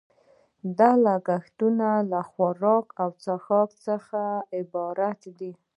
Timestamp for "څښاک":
3.23-3.69